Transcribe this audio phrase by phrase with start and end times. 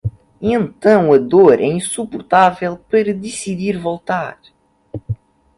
[0.41, 4.39] Então a dor é insuportável para decidir voltar